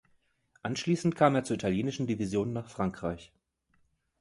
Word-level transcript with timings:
Anschließend 0.63 1.15
kam 1.15 1.35
er 1.35 1.43
zur 1.43 1.57
italienischen 1.57 2.07
Division 2.07 2.53
nach 2.53 2.71
Frankreich. 2.71 3.31